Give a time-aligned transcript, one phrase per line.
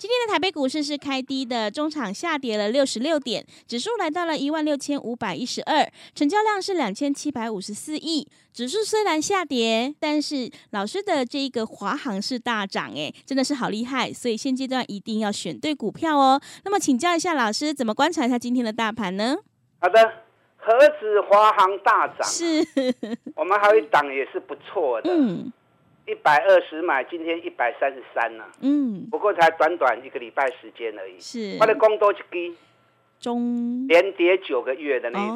[0.00, 8.26] 今天的台北股市是开低的，中场下跌了六十六点，指数来到了一万六千五百一十二，成交量是两千七百五十四亿。
[8.50, 14.10] 指数虽然下跌，但是老师的这个华航是大涨，哎，真的是好厉害。
[14.10, 16.40] 所以现阶段一定要选对股票哦。
[16.64, 19.36] 那么请教一下老师，怎么观察一下今天的大盘呢？
[19.80, 20.00] 好的，
[20.56, 22.26] 何止华航大涨？
[22.26, 22.66] 是，
[23.36, 25.10] 我们还有一档也是不错的。
[25.12, 25.52] 嗯。
[26.10, 28.44] 一百二十买，今天一百三十三呢。
[28.60, 31.20] 嗯，不过才短短一个礼拜时间而已。
[31.20, 32.56] 是，它的工多一低，
[33.20, 35.28] 中连跌九个月的那一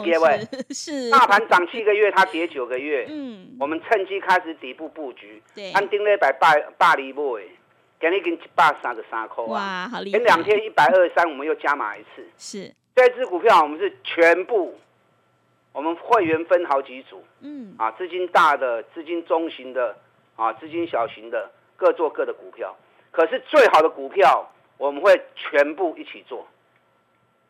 [0.00, 3.06] 次，各位是 大盘涨七个月，它跌九个月。
[3.10, 5.42] 嗯，我们趁机开始底部布局。
[5.54, 7.38] 对，按定了一百八八厘布，
[8.00, 9.44] 给你跟一百三十三块。
[9.44, 10.18] 哇，好厉害！
[10.18, 12.26] 前两天一百二十三，我们又加码一次。
[12.38, 14.78] 是，这支股票我们是全部。
[15.72, 19.94] 我们会员分好几组，嗯，啊，资金大的、资金中型的、
[20.36, 22.76] 啊，资金小型的，各做各的股票。
[23.10, 26.46] 可是最好的股票，我们会全部一起做。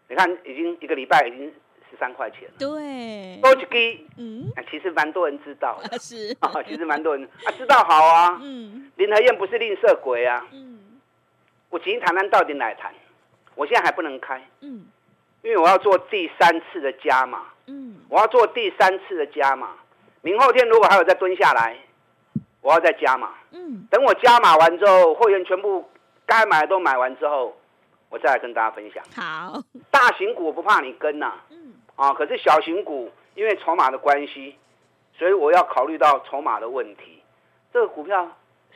[0.09, 1.53] 你看，已经一个礼拜，已经
[1.91, 2.55] 十三块钱了。
[2.59, 11.01] 对，多几基，嗯，其实蛮多人知道的，是啊，其实蛮多人啊知道好啊，嗯，林和燕不是吝啬鬼啊，嗯，
[11.71, 12.95] 我今天谈谈到底哪谈？
[13.57, 14.87] 我现在还不能开，嗯，
[15.43, 17.47] 因为我要做第三次的加码。
[17.67, 19.71] 嗯，我要做第三次的加码，
[20.23, 21.77] 明后天如果还有再蹲下来，
[22.67, 23.33] 我要再加码。
[23.53, 25.89] 嗯，等我加码完之后，会员全部
[26.27, 27.57] 该买的都买完之后，
[28.11, 29.05] 我再来跟大家分享。
[29.15, 34.57] 好，大型股我不怕你跟呐，嗯，啊，可是小型股因为筹码的关系，
[35.17, 37.23] 所以我要考虑到筹码的问题。
[37.73, 38.29] 这个股票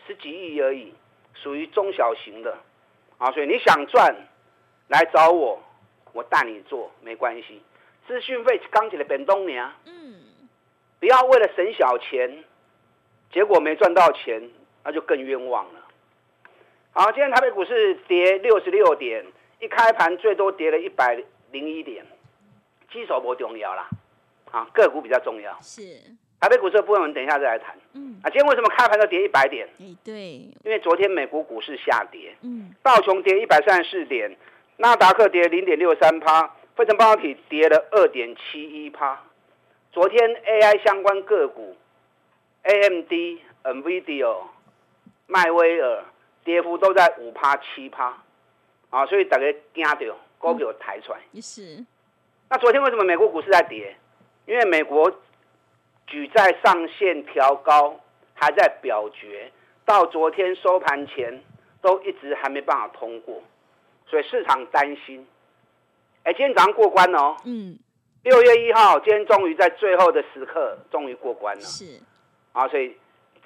[0.07, 0.95] 十几亿而已，
[1.35, 2.57] 属于中小型的，
[3.19, 4.15] 啊，所以你想赚，
[4.87, 5.61] 来找我，
[6.13, 7.61] 我带你做，没关系。
[8.07, 10.15] 资讯费刚起来变东年，嗯，
[11.01, 12.45] 不要为了省小钱，
[13.33, 14.43] 结果没赚到钱，
[14.85, 15.81] 那就更冤枉了。
[16.93, 19.25] 好，今天台北股市跌六十六点，
[19.61, 22.05] 一开盘最多跌了一百零一点，
[22.93, 23.89] 基手不重要啦，
[24.51, 25.57] 啊，个股比较重要。
[25.61, 25.83] 是
[26.41, 27.77] 台北股市的部分，我们等一下再来谈。
[27.95, 29.69] 嗯，啊，今天为什么开盘都跌一百点？
[29.79, 30.15] 哎，对，
[30.65, 34.37] 因为昨天美国股市下跌，嗯，道琼跌一百三十四点，
[34.79, 36.55] 纳达克跌零点六三趴。
[36.77, 39.21] 汇成半导体跌了二点七一趴，
[39.93, 41.77] 昨天 AI 相关个股
[42.63, 44.37] ，AMD、NVIDIA、
[45.27, 46.05] 迈威尔
[46.45, 48.23] 跌幅都在五趴七趴，
[48.91, 51.19] 啊，所以大家惊到股票抬出来。
[51.41, 51.85] 是。
[52.49, 53.97] 那昨天为什么美国股市在跌？
[54.47, 55.13] 因为美国
[56.07, 58.01] 举债上限调高
[58.35, 59.53] 还在表决，
[59.85, 61.43] 到昨天收盘前
[61.81, 63.41] 都一直还没办法通过，
[64.09, 65.25] 所以市场担心。
[66.25, 67.37] 哎，今天早上过关哦。
[67.45, 67.79] 嗯。
[68.23, 71.63] 六月一号，今天终于在最后的时刻，终于过关了。
[71.63, 72.01] 是。
[72.53, 72.97] 啊，所以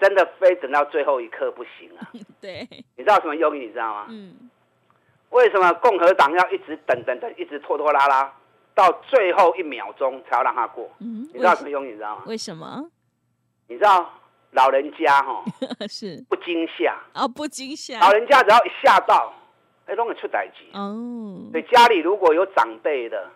[0.00, 2.10] 真的非等到最后一刻不行啊。
[2.40, 2.66] 对。
[2.96, 3.60] 你知道什么用意？
[3.60, 4.06] 你知道吗？
[4.08, 4.50] 嗯。
[5.30, 8.32] 为什么共和党要一直等等等，一直拖拖拉拉，
[8.74, 10.90] 到最后一秒钟才要让他过？
[11.00, 11.28] 嗯。
[11.32, 11.88] 你知道什么用意？
[11.90, 12.22] 你知道吗？
[12.26, 12.90] 为什么？
[13.68, 14.10] 你知道
[14.52, 15.42] 老人家哈
[15.88, 17.98] 是不惊吓啊，不惊吓。
[17.98, 19.32] 老人家只要一吓到。
[19.86, 21.48] 哎，容易出代志哦。
[21.50, 23.28] 所以家里如果有长辈的，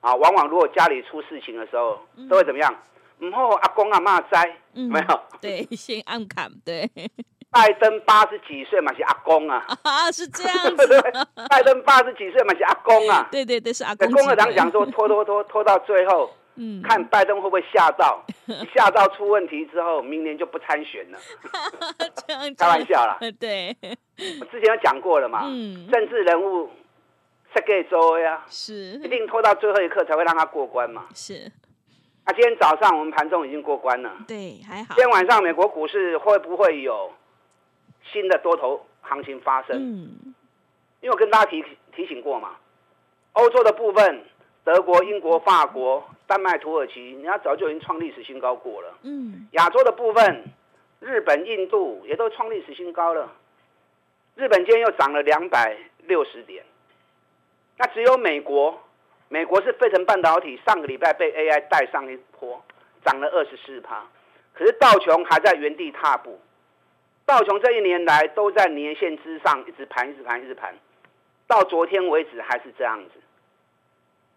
[0.00, 1.98] 啊，往往如果家里出事情的时候，
[2.28, 2.70] 都会怎么样？
[2.72, 2.95] 嗯，
[3.32, 5.20] 后阿公阿妈灾，没有？
[5.40, 6.50] 对， 先暗砍。
[6.64, 6.90] 对，
[7.50, 9.64] 拜登八十几岁嘛，是阿公啊。
[9.82, 11.02] 啊，是这样子。
[11.48, 13.28] 拜登八十几岁嘛，是阿公啊。
[13.30, 14.10] 对对对，是阿公。
[14.10, 16.30] 共和党讲说拖拖拖拖到最后。
[16.58, 18.24] 嗯，看拜登会不会吓到，
[18.74, 21.18] 吓到出问题之后，明年就不参选了。
[22.56, 23.18] 开玩笑啦。
[23.38, 23.76] 对，
[24.40, 25.42] 我之前有讲过了嘛。
[25.44, 25.86] 嗯。
[25.92, 26.70] 政治人物
[27.54, 28.72] 设给周呀，是
[29.04, 31.04] 一定拖到最后一刻才会让他过关嘛。
[31.14, 31.52] 是。
[32.26, 34.12] 那今天早上我们盘中已经过关了。
[34.26, 34.94] 对，还好。
[34.94, 37.12] 今天晚上美国股市会不会有
[38.12, 39.76] 新的多头行情发生？
[39.76, 40.34] 嗯。
[41.00, 41.64] 因为我跟大家提
[41.94, 42.56] 提醒过嘛，
[43.32, 44.24] 欧洲的部分。
[44.64, 48.98] 德国、英国、法国、丹麦、土耳其，人家早就已经创历史新高过了。
[49.02, 50.42] 嗯，亚洲的部分，
[50.98, 53.32] 日本、印度也都创历史新高了。
[54.34, 56.64] 日本今天又涨了两百六十点，
[57.78, 58.76] 那只有美国
[59.28, 62.62] 美国是费城半导体上个礼拜被 AI 带上一波，
[63.04, 64.04] 涨了二十四趴，
[64.54, 66.40] 可是道琼还在原地踏步。
[67.24, 70.74] 道琼这一年来都在年线之上，一直盘，一直盘，一直盘，
[71.48, 73.20] 到昨天为止还是这样子。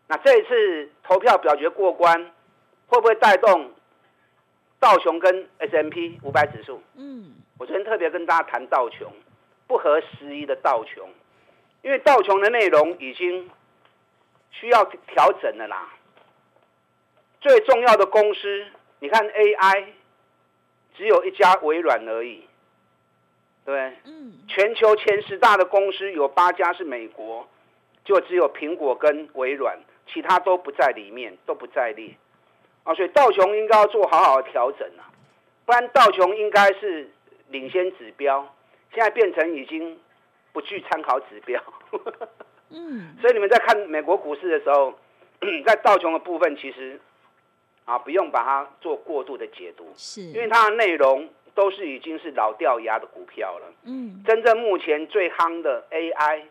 [0.08, 2.32] 那这一次投票表决过关，
[2.88, 3.72] 会不会带动
[4.80, 6.82] 道琼跟 S M P 五百指数？
[6.96, 9.14] 嗯，我昨天特别跟大家谈道琼，
[9.68, 11.08] 不合时宜的道琼，
[11.84, 13.48] 因为道琼的内容已经
[14.52, 15.90] 需要调整的啦。
[17.42, 18.68] 最重要的公司，
[19.00, 19.94] 你看 A I
[20.96, 22.44] 只有一家微软而已。
[23.66, 27.48] 对，嗯，全球前十大的公司有八家是美国，
[28.04, 29.80] 就只有苹果跟微软，
[30.12, 32.16] 其他都不在里面，都不在列，
[32.84, 35.06] 啊，所以道琼应该要做好好的调整啊，
[35.66, 37.12] 不然道琼应该是
[37.50, 38.56] 领先指标，
[38.92, 40.00] 现在变成已经
[40.52, 41.62] 不具参考指标，
[42.70, 44.94] 嗯，所以你们在看美国股市的时候，
[45.66, 47.00] 在道琼的部分其实
[47.86, 51.28] 啊，不用把它做过度的解读，是因为它的内容。
[51.56, 53.66] 都是已经是老掉牙的股票了。
[53.84, 56.44] 嗯，真正目前最夯的 AI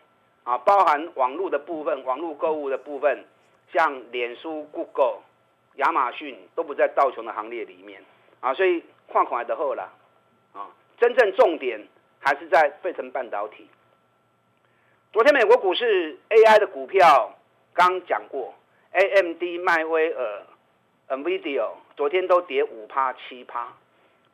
[0.43, 3.25] 啊，包含网络的部分、网络购物的部分，
[3.73, 5.21] 像脸书、Google、
[5.77, 8.03] 亚马逊都不在道琼的行列里面
[8.39, 9.91] 啊，所以矿款的后了
[10.53, 10.69] 啊，
[10.99, 11.81] 真正重点
[12.19, 13.67] 还是在费城半导体。
[15.11, 17.35] 昨天美国股市 AI 的股票
[17.73, 18.53] 刚讲过
[18.91, 20.43] ，AMD、迈威尔、
[21.07, 21.67] NVIDIA
[21.97, 23.73] 昨天都跌五趴、七趴。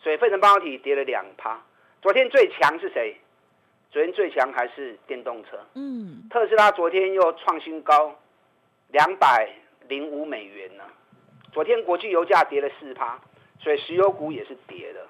[0.01, 1.62] 所以费城半导体跌了两趴。
[2.01, 3.16] 昨天最强是谁？
[3.89, 5.57] 昨天最强还是电动车。
[5.75, 8.13] 嗯，特斯拉昨天又创新高，
[8.89, 9.50] 两百
[9.88, 10.83] 零五美元呢。
[11.54, 13.18] 昨天国际油价跌了四趴，
[13.62, 15.07] 所以石油股也是跌的。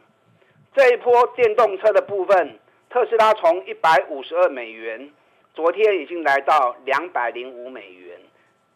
[0.76, 2.60] 这一波电动车的部分，
[2.92, 5.10] 特斯拉从一百五十二美元，
[5.56, 8.20] 昨天已经来到两百零五美元，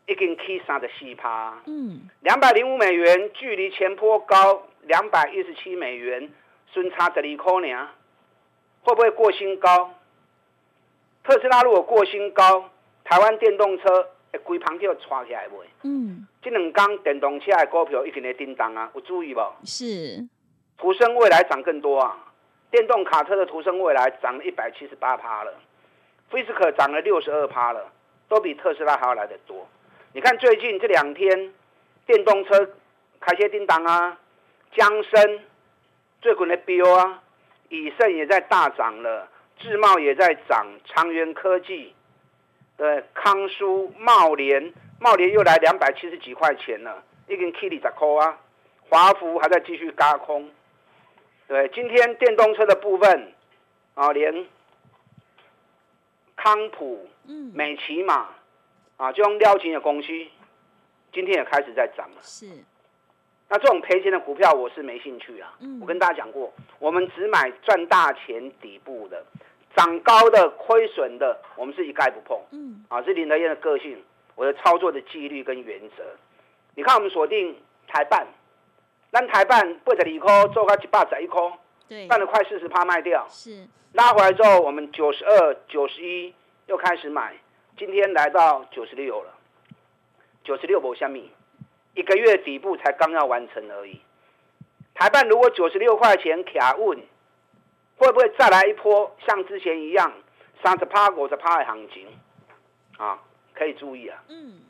[0.07, 1.61] 已经 K 三的四趴。
[1.65, 4.63] 嗯，两百零五美元距离前坡高。
[4.83, 6.31] 两百一十七美元，
[6.73, 7.89] 顺差十二块呢，
[8.81, 9.93] 会不会过新高？
[11.21, 12.71] 特斯拉如果过新高，
[13.03, 15.67] 台湾电动车会规盘就窜起来未？
[15.83, 19.41] 嗯，这两天电动车的股票一定会叮当啊，有注意不？
[19.65, 20.27] 是，
[20.77, 22.17] 途生未来涨更多啊，
[22.71, 25.53] 电动卡车的途生未来涨了一百七十八趴了，
[26.29, 27.91] 菲斯克涨了六十二趴了，
[28.27, 29.67] 都比特斯拉还要来得多。
[30.13, 31.53] 你看最近这两天
[32.05, 32.69] 电动车
[33.19, 34.17] 开些叮当啊。
[34.71, 35.39] 江森
[36.21, 37.23] 最近的标啊，
[37.69, 39.27] 以盛也在大涨了，
[39.57, 41.91] 智茂也在涨，长源科技，
[42.77, 48.37] 对，康舒、茂联，茂联又来两百七十几块钱了，已经 K 里十块啊，
[48.89, 50.47] 华福还在继续嘎空，
[51.47, 53.33] 对，今天电动车的部分
[53.95, 54.45] 啊，连
[56.41, 57.05] 康普、
[57.53, 58.29] 美骑马
[58.95, 60.07] 啊，这种撩金的公司，
[61.11, 62.47] 今天也开始在涨了，是。
[63.49, 65.53] 那这种赔钱的股票我是没兴趣啊。
[65.81, 69.25] 我跟大家讲过，我们只买赚大钱底部的，
[69.75, 72.39] 涨高的亏损的，我们是一概不碰。
[72.51, 74.01] 嗯，啊，是林德燕的个性，
[74.35, 76.03] 我的操作的纪律跟原则。
[76.75, 77.53] 你看，我们锁定
[77.87, 78.25] 台办，
[79.11, 81.41] 那台办八十二块做个一百十一块，
[81.89, 83.27] 对，赚了快四十趴卖掉。
[83.29, 86.33] 是拉回来之后，我们九十二、九十一
[86.67, 87.35] 又开始买，
[87.77, 89.33] 今天来到九十六了，
[90.43, 91.25] 九十六波下面。
[91.95, 93.99] 一个月底部才刚要完成而已。
[94.93, 96.97] 台办如果九十六块钱卡稳，
[97.97, 100.13] 会不会再来一波像之前一样
[100.63, 102.07] 三十趴、五十趴的行情？
[102.97, 103.19] 啊，
[103.53, 104.23] 可以注意啊。
[104.29, 104.61] 嗯。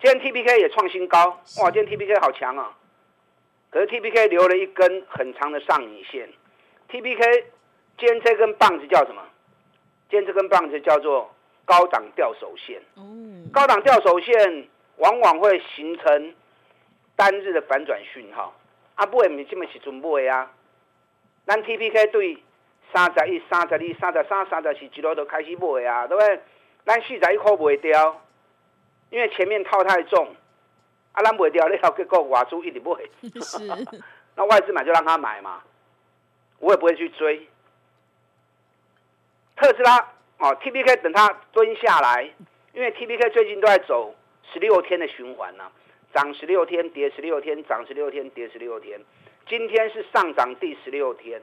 [0.00, 1.70] 今天 T P K 也创新高，哇！
[1.70, 2.74] 今天 T P K 好强啊。
[3.70, 6.28] 可是 T P K 留了一根很长的上影线。
[6.88, 7.44] T P K
[7.98, 9.22] 今天这根棒子叫什么？
[10.08, 11.34] 今天这根棒子叫做
[11.64, 12.80] 高档吊手线。
[12.96, 13.02] 哦。
[13.52, 14.68] 高档吊手线。
[14.96, 16.34] 往往会形成
[17.16, 18.54] 单日的反转讯号，
[18.96, 20.52] 啊，不会你这么是准备啊？
[21.46, 22.36] 咱 T P K 对
[22.92, 26.38] 三十一、三十二、三十三、三十四一路都开始买啊，对不对？
[26.84, 28.20] 咱四十一块卖掉，
[29.08, 30.36] 因为前面套太重，
[31.12, 33.76] 啊，咱卖掉了后，结果外资一直买，
[34.36, 35.62] 那外资买就让他买嘛，
[36.58, 37.48] 我也不会去追。
[39.56, 39.98] 特斯拉
[40.38, 42.30] 哦，T P K 等它蹲下来，
[42.72, 44.14] 因为 T P K 最近都在走。
[44.52, 45.70] 十六天的循环呢，
[46.12, 48.98] 涨十六天，跌十六天，涨十六天，跌十六天。
[49.48, 51.40] 今天是上涨第十六天，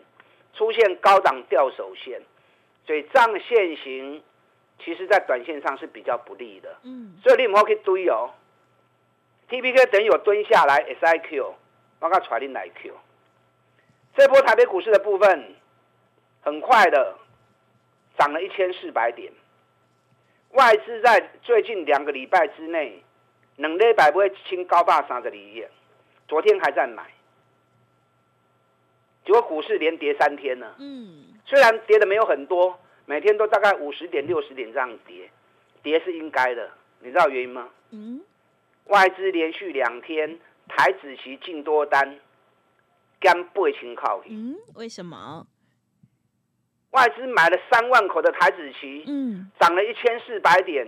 [0.54, 2.22] 出现高档掉手线，
[2.86, 4.22] 所以这样线型
[4.84, 6.76] 其实在短线上是比较不利的。
[6.84, 8.30] 嗯，所以你唔好去追哦。
[9.50, 11.56] T P K 等有蹲下来，S I Q，
[12.00, 12.94] 我刚传你来 Q。
[14.16, 15.56] 这波台北股市的部分，
[16.42, 17.16] 很快的
[18.18, 19.32] 涨了一千四百点。
[20.52, 23.02] 外资在最近两个礼拜之内
[23.58, 25.64] 两礼拜买一千九百三十二亿，
[26.28, 27.04] 昨天还在买，
[29.26, 30.76] 结果股市连跌三天呢。
[30.80, 35.30] 嗯，虽然跌的没有很多，每天都大概五十点、六十点这样跌，
[35.84, 36.70] 跌是应该的。
[37.00, 37.70] 你知道原因吗？
[37.92, 38.22] 嗯，
[38.88, 42.20] 外资连续两天台子期净多单，
[43.20, 44.22] 干八千靠。
[44.26, 45.46] 嗯，为什么？
[46.92, 50.88] 外资买了三万口的台子期，嗯，涨了一千四百点。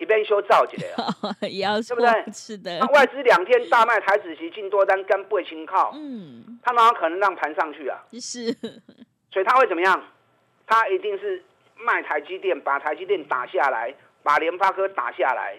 [0.00, 1.12] 一边修造起来了，
[1.42, 2.32] 对不对？
[2.32, 2.78] 是的。
[2.94, 5.90] 外资两天大卖台子期进多单，跟不会轻靠。
[5.92, 6.60] 嗯。
[6.62, 7.98] 他哪有可能让盘上去啊？
[8.12, 8.52] 是。
[9.32, 10.00] 所以他会怎么样？
[10.68, 11.42] 他一定是
[11.74, 15.58] 卖台积电，把台积电打下来，把联发科打下来。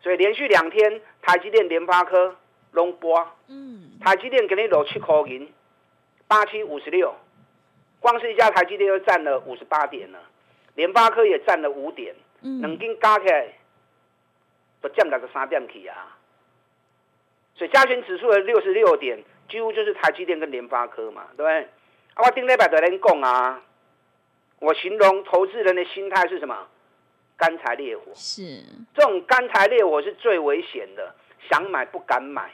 [0.00, 2.36] 所以连续两天台积电、联发科
[2.72, 3.26] 拢波。
[3.48, 3.92] 嗯。
[4.00, 5.52] 台积电给你六七块银，
[6.28, 7.14] 八七五十六，
[8.00, 10.18] 光是一家台积电就占了五十八点了，
[10.74, 13.48] 联发科也占了五点，两根加起来。
[14.82, 16.18] 都降到个三点去啊，
[17.54, 21.62] 所以加权指数的六十六点，几乎就是台积电跟联发科嘛，对不对？
[22.12, 23.62] 啊，我顶礼拜的人讲啊，
[24.60, 26.68] 我形容投资人的心态是什么？
[27.36, 28.04] 干柴烈火。
[28.14, 28.62] 是。
[28.94, 31.14] 这种干柴烈火是最危险的，
[31.48, 32.50] 想买不敢买，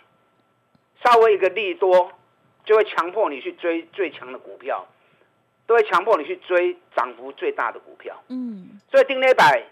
[1.02, 2.12] 稍微一个利多，
[2.64, 4.86] 就会强迫你去追最强的股票，
[5.66, 8.22] 都会强迫你去追涨幅最大的股票。
[8.28, 8.80] 嗯。
[8.90, 9.64] 所以丁礼拜。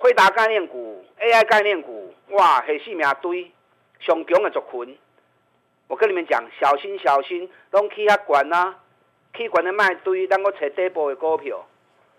[0.00, 3.50] 辉达概念股、AI 概念股，哇，黑四命堆，
[3.98, 4.96] 上强的族群。
[5.88, 8.76] 我跟你们讲，小心小心，拢起遐悬啊，
[9.36, 11.66] 起悬的卖堆，咱我找底部的股票。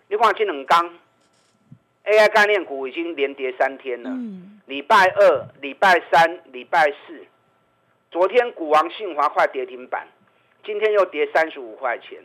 [0.08, 0.98] 你看这两天
[2.04, 4.10] ，AI 概念股已经连跌三天了。
[4.66, 7.26] 礼拜二、礼拜三、礼拜四，
[8.10, 10.06] 昨天股王信华快跌停板，
[10.64, 12.22] 今天又跌三十五块钱。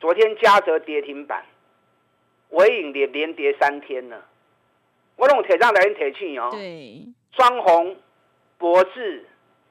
[0.00, 1.44] 昨天嘉泽跌停板，
[2.50, 4.24] 伟影连连跌三天了。
[5.16, 7.96] 我拢铁上来人铁气哦，对，双红、
[8.56, 9.26] 博智，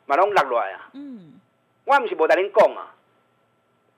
[0.06, 0.92] 嘛拢落来啊。
[0.94, 1.40] 嗯，
[1.86, 2.96] 我唔是无同恁讲啊，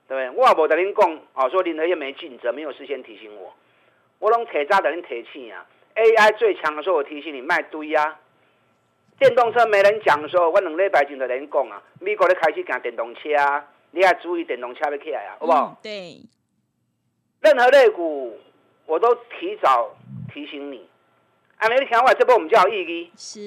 [0.07, 0.41] 对不对？
[0.41, 3.53] 我也无同恁讲，哦，说林和燕没尽责，没有事先提醒我。
[4.21, 8.19] 我拢铁渣的人铁气啊，AI 最强的时候，我提醒你卖堆啊。
[9.17, 15.79] 电动车没人讲的时候，我两礼拜前就人讲啊，美国咧开始行电动车啊，你要注意电动车要起来啊，好不好？
[15.81, 16.21] 对，
[17.41, 18.39] 任何类股
[18.85, 19.89] 我都提早
[20.31, 20.87] 提醒你。
[21.57, 23.39] 啊，你听我这波我们叫意义，是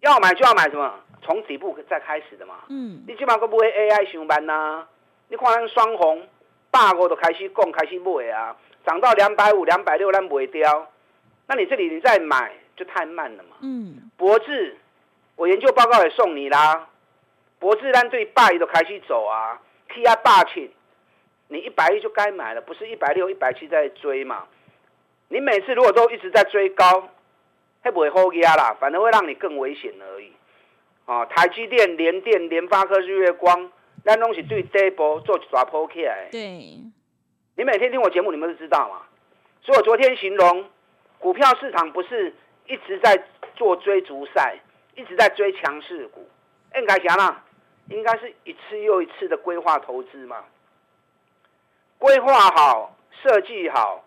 [0.00, 1.00] 要买就要买什么？
[1.24, 2.60] 从底部再开始的嘛。
[2.68, 4.86] 嗯，你起码个不会 AI 上班呐？
[5.28, 6.28] 你看咱双红，
[6.70, 10.90] 大五就开始讲，开始买啊，涨到两百五、两百六，那不掉。
[11.46, 13.56] 那你这里你再买就太慢了嘛。
[13.60, 14.76] 嗯，博智，
[15.36, 16.88] 我研究报告也送你啦。
[17.58, 20.70] 博智单对八一都开始走啊，T 啊霸气，
[21.48, 24.44] 你一百一就该买了，不是一百六、一百七在追嘛？
[25.28, 27.08] 你每次如果都一直在追高，
[27.82, 28.76] 会不会好压啦？
[28.80, 30.32] 反而会让你更危险而已。
[31.06, 33.70] 哦，台积电、联电、联发科、日月光，
[34.04, 36.28] 那东西对这波做抓抛起来。
[36.30, 36.78] 对，
[37.54, 39.02] 你每天听我节目，你们都知道嘛。
[39.62, 40.64] 所以我昨天形容，
[41.18, 42.34] 股票市场不是
[42.66, 43.22] 一直在
[43.54, 44.58] 做追逐赛，
[44.96, 46.28] 一直在追强势股。
[46.74, 47.44] 应该讲啦，
[47.88, 50.44] 应该是一次又一次的规划投资嘛。
[51.98, 54.04] 规划好，设计好。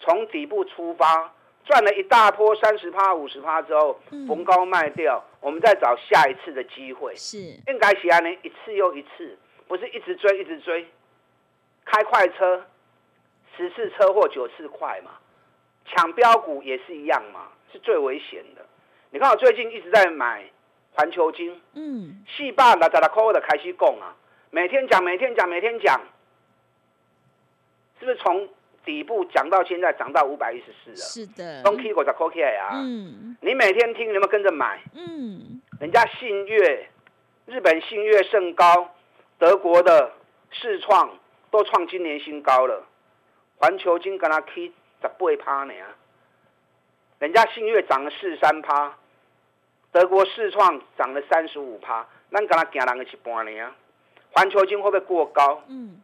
[0.00, 1.34] 从底部出发，
[1.66, 7.14] 赚了一大波三十趴、五十趴之后，逢高卖掉，我们再找下一次的机会。
[7.16, 10.86] 是应该喜欢呢，一次又一次，不是一直追一直追，
[11.84, 12.64] 开快车，
[13.58, 15.10] 十次车祸九次快嘛，
[15.84, 18.64] 抢标股也是一样嘛，是最危险的。
[19.10, 20.48] 你看我最近一直在买
[20.92, 24.16] 环球金，嗯，细霸那在那扣的开始供啊，
[24.50, 26.00] 每天讲，每天讲，每天讲，
[28.00, 28.48] 是不是从？
[28.84, 34.80] 底部讲到现在涨到五百一十四了，是的，从 K 股在 K 啊，嗯，你每天听，你有没有跟着买？
[34.94, 36.88] 嗯，人家信越，
[37.44, 38.88] 日本信越甚高，
[39.36, 40.10] 德国的
[40.50, 41.18] 世创
[41.50, 42.82] 都创今年新高了，
[43.58, 44.72] 环球金跟他起
[45.02, 45.74] 十八趴呢，
[47.18, 48.96] 人家信越涨了四三趴，
[49.92, 53.70] 德国世创涨了三十五趴，咱跟他行人一半呢，
[54.32, 55.62] 环球金会不会过高？
[55.68, 56.02] 嗯。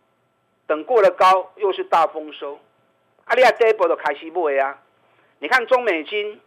[0.67, 2.59] 等过了高，又是大丰收，
[3.27, 3.35] 啊！
[3.37, 4.79] 你啊，这一波就开始买啊！
[5.41, 6.41] 你看中美金，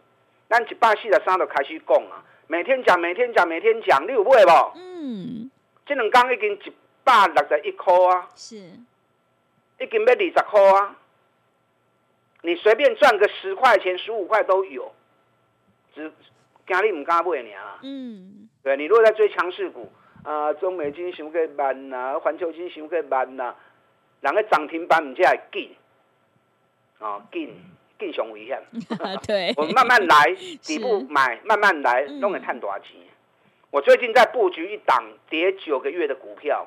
[0.48, 4.50] 咱一百四十三就开始讲啊，每天讲，每天讲，每天讲，你有买不？
[4.74, 5.48] 嗯，
[5.86, 6.72] 这两天已经一
[7.04, 8.56] 百六十一块啊，是，
[9.80, 10.96] 已经要二十块啊！
[12.42, 14.92] 你随便赚个十块钱、十五块都有，
[15.94, 16.12] 只
[16.66, 17.78] 惊你唔敢买尔。
[17.82, 19.90] 嗯，对，你如果在追强势股
[20.24, 23.54] 啊，中美金想个慢呐，环球金想个慢呐。
[24.20, 25.76] 人个涨停板唔只系紧，
[26.98, 27.54] 啊紧
[28.00, 28.60] 紧上危险。
[29.24, 32.96] 对，我们慢慢来， 底部买，慢慢来，都能看多少钱。
[33.70, 36.66] 我最近在布局一档跌九个月的股票，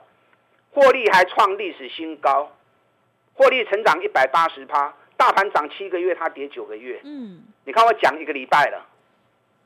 [0.71, 2.49] 获利还创历史新高，
[3.41, 7.01] 获利成长一百八十趴，大盘涨七个月，它跌九个月。
[7.03, 8.85] 嗯，你看我讲一个礼拜了，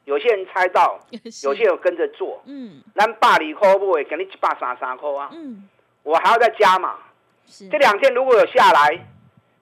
[0.06, 0.98] 有些人猜到，
[1.44, 2.42] 有些人跟着做。
[2.46, 5.30] 嗯，咱百里块不会给你一百三三块啊。
[5.34, 5.68] 嗯，
[6.04, 6.96] 我还要再加嘛。
[7.70, 9.06] 这两天如果有下来，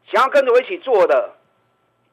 [0.05, 1.32] 想要跟着我一起做的，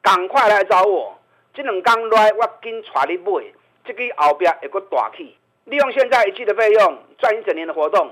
[0.01, 1.19] 赶快来找我。
[1.53, 3.53] 这两天来，我紧带你买，
[3.85, 5.37] 这个后边会个大起。
[5.65, 8.09] 利用现在一季的费用，赚一整年的活动。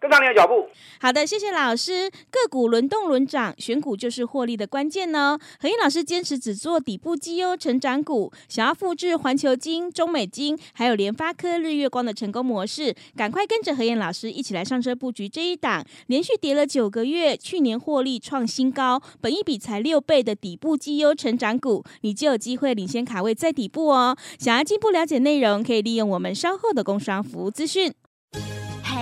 [0.00, 0.68] 跟上你的脚步。
[1.00, 2.10] 好的，谢谢老师。
[2.30, 5.38] 个股轮动轮涨，选股就是获利的关键呢。
[5.60, 24.16] 何燕老师坚持只做底部绩优成长股，想要复制环球金、中美金，还有联发科、日月光的成功模式，赶快跟着何燕老师一起来上车布局这一档，连续跌了九个月，去年获利创新高，本一比才六倍的底部绩优成长股，你就有机会领先卡位在底部哦。
[24.38, 27.92] 想要进一步了解内容，可以利用我们稍后的工商服务资讯。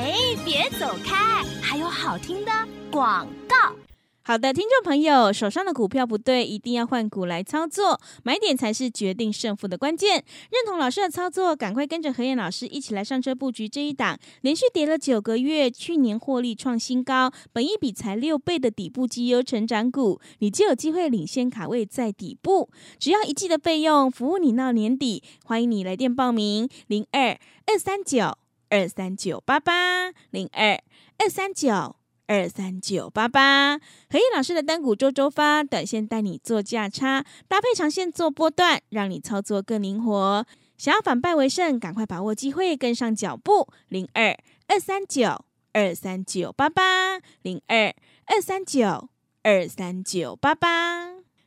[0.06, 1.42] 哎，别走开！
[1.60, 2.52] 还有好听的
[2.92, 3.74] 广告。
[4.22, 10.24] 好的，听众朋友，手上的股票不对，一定要换股来操作，买点才是决定胜负的关键。
[10.52, 22.70] 认同老师的操作，赶快跟着何燕老师一起来上车布局这一档，连续跌了九个月，去年获利创新高，本一比才六倍的底部绩优成长股，你就有机会领先卡位在底部。
[23.00, 25.24] 只要一季的费用，服务你到年底。
[25.44, 27.36] 欢迎你来电报名：零二
[27.66, 28.45] 二三九。
[28.68, 30.80] 二三九八八零二
[31.18, 31.96] 二三九
[32.26, 33.78] 二三九八八，
[34.10, 40.46] 何燕老师的单股周周发，短线带你做价差，搭配长线做波段，让你操作更灵活。
[40.76, 43.68] 想要反败为胜，赶快把握机会，跟上脚步。
[43.88, 47.94] 零二二三九二三九八八零二
[48.26, 49.08] 二三九
[49.42, 51.15] 二三九八八。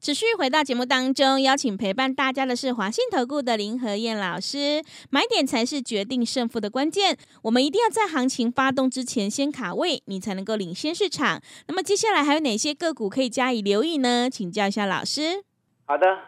[0.00, 4.82] 持续回到节目当中，邀请陪伴大家的是华信投顾的林和燕老师。
[5.10, 11.38] 买点才是决定胜负的关键，我们一定要在行情发动之前先卡位，你才能够领先市场。
[11.68, 14.30] 那么接下来还有哪些个股可以加以留意呢？
[14.30, 15.44] 请教一下老师。
[15.84, 16.18] 好的，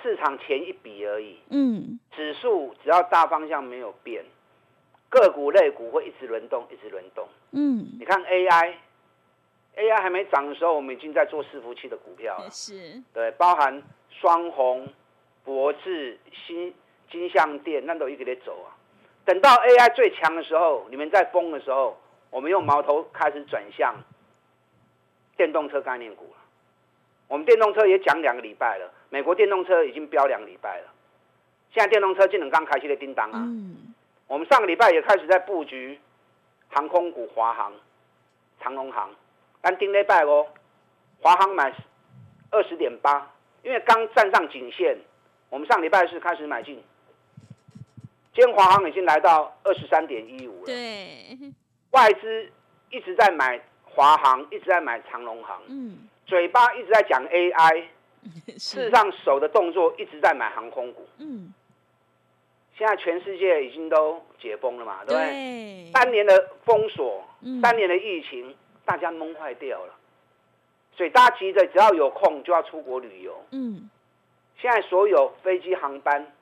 [0.00, 1.38] 市场前一笔而已。
[1.50, 4.24] 嗯，指数只要大方向没有变，
[5.08, 7.26] 个股类股会一直轮动，一直轮动。
[7.50, 8.74] 嗯，你看 AI。
[9.78, 12.48] AI 还没涨的时候，我们已经在做伺服器的股票了。
[12.50, 14.88] 是，对，包含双红、
[15.44, 16.74] 博智、新
[17.10, 18.74] 金相电，那都一个在走啊。
[19.24, 21.96] 等到 AI 最强的时候，你们在疯的时候，
[22.30, 23.94] 我们用矛头开始转向
[25.36, 26.36] 电动车概念股了。
[27.28, 30.92] 我们电动车也讲两个礼拜了，美国电动车已经飙两个礼拜了。
[31.72, 33.38] 现在电动车技能刚开始的叮当啊。
[33.44, 33.94] 嗯。
[34.26, 35.98] 我们上个礼拜也开始在布局
[36.68, 37.72] 航空股，华航、
[38.60, 39.10] 长龙航。
[39.60, 40.46] 但丁礼拜哦，
[41.20, 41.72] 华航买
[42.50, 43.30] 二十点八，
[43.62, 44.96] 因为刚站上颈线，
[45.50, 46.82] 我们上礼拜是开始买进。
[48.34, 50.66] 今天华航已经来到二十三点一五了。
[50.66, 51.36] 对，
[51.90, 52.50] 外资
[52.90, 55.60] 一直在买华航，一直在买长龙航。
[55.66, 57.84] 嗯，嘴巴一直在讲 AI，
[58.56, 61.08] 事实上手的动作一直在买航空股。
[61.18, 61.52] 嗯，
[62.76, 65.90] 现在全世界已经都解封了嘛，对不对？
[65.92, 67.24] 三年的封锁，
[67.60, 68.54] 三年的疫情。
[68.88, 69.92] 大家蒙坏掉了，
[70.96, 73.44] 所以大家急着只要有空就要出国旅游。
[73.50, 73.90] 嗯，
[74.58, 76.32] 现在所有飞机航班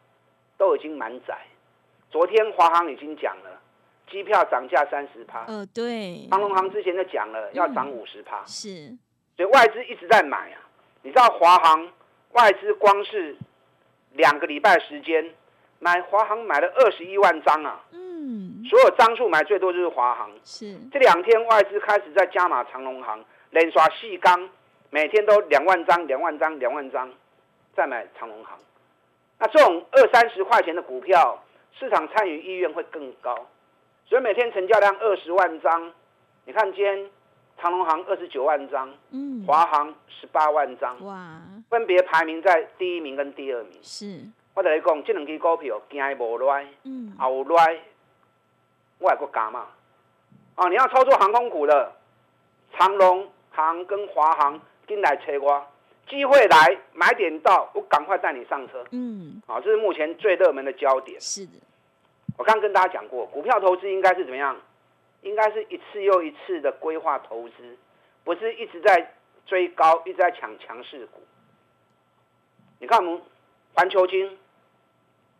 [0.57, 1.37] 都已经满载。
[2.09, 3.61] 昨天华航已经讲了，
[4.09, 5.45] 机票涨价三十趴。
[5.49, 6.29] 呃，对。
[6.31, 8.45] 长龙航之前就讲了要涨五十趴。
[8.47, 8.97] 是。
[9.37, 10.63] 所以外资一直在买啊。
[11.03, 11.93] 你知道华航
[12.31, 13.37] 外资光是
[14.13, 15.35] 两个礼拜时间
[15.81, 17.85] 买华航买了二十一万张啊。
[18.69, 24.49] 所有张数买最多就是华航，是这两天外资开始在加码长隆行，连刷细钢，
[24.91, 27.11] 每天都两万张、两万张、两万张，
[27.75, 28.59] 再买长隆行。
[29.39, 31.43] 那这种二三十块钱的股票，
[31.79, 33.47] 市场参与意愿会更高，
[34.07, 35.93] 所以每天成交量二十万张。
[36.45, 37.11] 你看今天
[37.61, 43.73] 长隆行二十九万张，嗯，华航十八万张，哇，分别排名在第一名跟第二名。
[43.83, 44.21] 是，
[44.55, 47.79] 我跟你讲，这两支股票惊无赖，嗯，后赖。
[48.99, 49.67] 外国加嘛，
[50.55, 50.69] 啊！
[50.69, 51.93] 你要操作航空股的，
[52.73, 55.67] 长龙航跟华航进来催我，
[56.09, 58.85] 机会来买点到，我赶快带你上车。
[58.91, 61.21] 嗯，好，这是目前最热门的焦点。
[61.21, 61.53] 是的，
[62.39, 64.57] 我刚跟大家讲过，股票投资应该是怎么样？
[65.23, 67.77] 应该是一次又一次的规划投资，
[68.23, 71.21] 不是一直在追高，一直在抢强势股。
[72.79, 73.23] 你看我们
[73.75, 74.39] 环球金，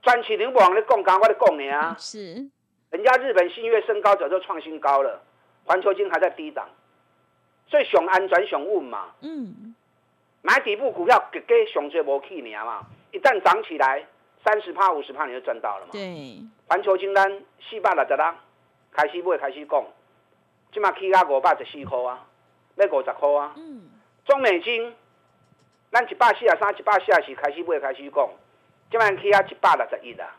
[0.03, 2.51] 专起林网的共刚，我咧讲你啊，是，
[2.91, 5.21] 人家日本新月升高早就创新高了，
[5.65, 6.69] 环球金还在低档，
[7.67, 9.09] 所以熊安转熊稳嘛。
[9.21, 9.75] 嗯。
[10.43, 14.07] 买底部股票给给熊最无气你嘛，一旦涨起来
[14.45, 15.93] 三十趴五十趴你就赚到了嘛。
[15.93, 16.39] 对。
[16.69, 18.35] 环球金单四百六十六，
[18.93, 19.85] 开始买开始讲，
[20.73, 22.25] 即马起价五百十四块啊，
[22.77, 23.55] 要五十块啊。
[23.57, 23.83] 嗯。
[24.25, 24.95] 中美金，
[25.91, 28.31] 咱一百四啊三一百四啊四开始买开始讲，
[28.91, 30.37] 即马起价一百六十一啦。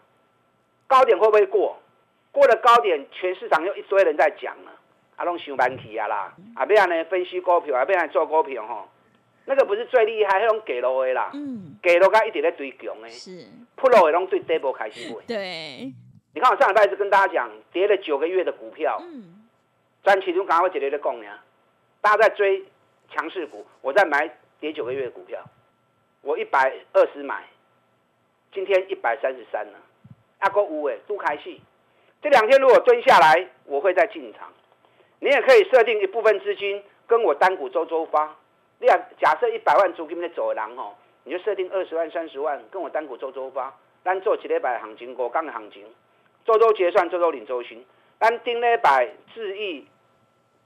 [0.88, 1.78] 高点会不会过？
[2.32, 4.72] 过了高点，全市场又一堆人在讲了，
[5.16, 6.34] 啊，拢上班去啊啦。
[6.56, 8.88] 啊，要安尼分析股票，啊，要安尼做股票吼。
[9.50, 15.22] 那个不是最厉害，那种给路的啦，嗯给路噶一直在追强的，是，铺路的拢对底部开始买。
[15.26, 15.94] 对，
[16.36, 19.48] 你看我上礼拜是跟大家讲，跌了九个月的股票，嗯，
[20.04, 21.28] 咱其中刚刚我姐姐在讲呢，
[22.02, 22.66] 大家在追
[23.10, 25.42] 强势股，我在买跌九个月的股票，
[26.22, 27.46] 我一百二十买，
[28.54, 29.80] 今天一百三十三了，
[30.40, 31.62] 啊，够五诶，都开戏，
[32.22, 34.52] 这两天如果蹲下来，我会再进场，
[35.20, 38.36] 你也可以设定一部分资金跟我单股周周发。
[38.80, 45.84] 你啊，假设一百万租金的走廊吼，你就设定二十万、三十万，跟我单股周周发，咱做一礼拜行情，五港的行情，
[46.46, 47.84] 周周结算，周周领周薪。
[48.20, 49.88] 咱顶礼拜智易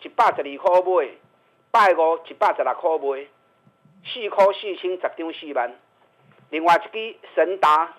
[0.01, 1.09] 一百十二块买，
[1.69, 3.27] 拜五一百十六块买，
[4.05, 5.73] 四块四千十张四万。
[6.49, 7.95] 另外一支神达，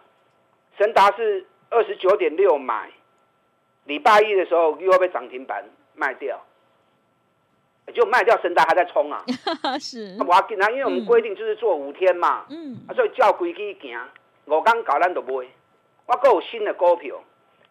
[0.77, 2.91] 神达是二十九点六买，
[3.85, 5.64] 礼拜一的时候又要被涨停板
[5.95, 6.40] 卖掉。
[7.92, 9.25] 就卖掉神达还在冲啊！
[9.79, 13.99] 是，我紧啊，因为我们规定就是做五天嘛，嗯，啊，所以照规矩行，
[14.47, 15.49] 五天搞咱都买。
[16.07, 17.21] 我够有新的股票，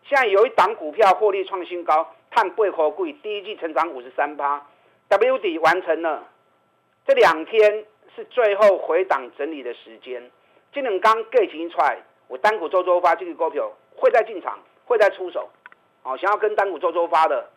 [0.03, 4.61] 现在有一档股票获利创新高，碳八块贵，第一季成长五十三趴
[5.07, 6.27] ，W D 完成了。
[7.07, 10.29] 这两天是最后回档整理的时间，
[10.73, 11.97] 今两刚给钱出来，
[12.27, 15.49] 我单股周周发这个股票会在进场，会在出手。
[16.01, 17.49] 好，想要跟单股周周发的，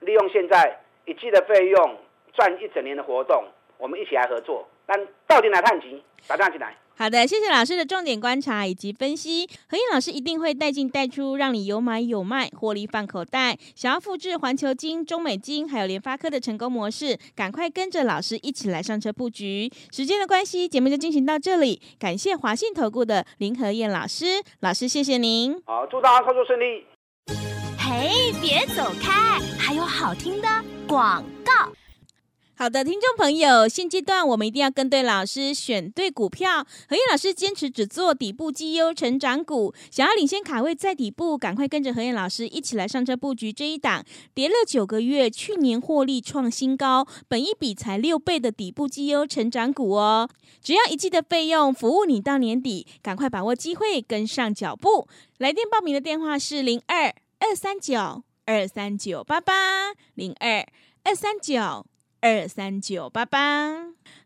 [0.00, 1.96] 利用现在一季的费用。
[2.34, 3.44] 赚一整年的活动，
[3.76, 4.66] 我们一起来合作。
[4.86, 6.74] 但到底来探集，打电话进来。
[6.96, 9.46] 好的，谢谢老师的重点观察以及分析。
[9.68, 13.58] 何燕老师一定会带进带出，让你有买有卖，获利放口袋。
[13.76, 19.70] 想要复制环球金、中美金还有联发科的成功模式，赶快跟着老师一起来上车布局。
[19.92, 21.82] 时间的关系，节目就进行到这里。
[22.00, 25.62] 感谢华信投顾的林何燕老师，老师谢谢您。
[25.66, 26.86] 好，祝大家操作顺利。
[27.92, 28.08] 哎，
[28.40, 30.48] 别走开，还有好听的
[30.88, 31.52] 广告。
[32.54, 36.66] 好的，听众朋友，现阶段我们一定要跟对老师，选对股票。
[36.88, 44.02] 何燕老师坚持只做底部绩优成长股，想要领先卡位在底部，赶快跟着何燕老师一起来上车布局这一档，
[44.32, 50.30] 跌了九个月，去年获利创新高，本一比才六倍的底部绩优成长股哦。
[50.62, 55.06] 只要一季的费用，服务你到年底，赶快把握机会，跟上脚步。
[55.36, 59.52] 来电报名的电话是零二二三九二三九八八
[60.14, 60.64] 零二
[61.02, 61.84] 二三九。
[62.24, 63.72] 二三九八八，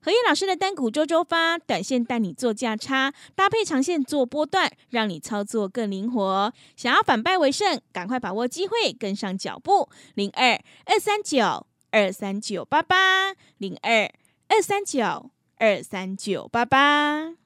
[0.02, 6.52] 何燕老师的单股周周发，短线带你做价差，搭配长线做波段，让你操作更灵活。
[6.76, 9.88] 想要反败为胜，赶快把握机会，跟上脚步。
[10.12, 14.12] 零二二三九二三九八八，零二
[14.48, 17.45] 二三九二三九八八。